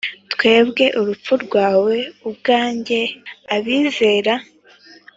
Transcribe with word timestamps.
twebwe 0.33 0.85
urupfu 0.99 1.33
rwawe 1.45 1.97
ubwanjye 2.29 3.01
abizera 3.55 4.33